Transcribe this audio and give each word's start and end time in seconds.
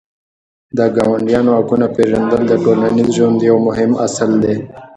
د 0.77 0.79
ګاونډیانو 0.95 1.51
حقونه 1.59 1.87
پېژندل 1.95 2.41
د 2.47 2.53
ټولنیز 2.63 3.09
ژوند 3.17 3.37
یو 3.49 3.57
مهم 3.67 3.91
اصل 4.05 4.31
دی. 4.43 4.55